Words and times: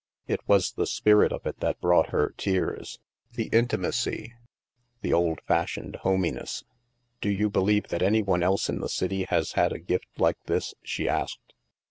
It 0.25 0.39
was 0.47 0.71
the 0.71 0.87
spirit 0.87 1.27
i64 1.27 1.29
THE 1.29 1.35
MASK 1.35 1.41
of 1.41 1.47
it 1.47 1.59
that 1.59 1.79
brought 1.79 2.09
her 2.09 2.33
tears, 2.35 2.97
the 3.33 3.49
intimacy, 3.53 4.33
the 5.01 5.13
old 5.13 5.41
fashioned 5.45 5.97
homeyness." 6.03 6.63
Do 7.21 7.29
you 7.29 7.51
believe 7.51 7.89
that 7.89 8.01
any 8.01 8.23
one 8.23 8.41
else 8.41 8.67
in 8.67 8.79
the 8.79 8.89
city 8.89 9.25
has 9.25 9.51
had 9.51 9.71
a 9.71 9.77
gift 9.77 10.07
like 10.17 10.43
that?" 10.45 10.73
she 10.83 11.07
asked. 11.07 11.53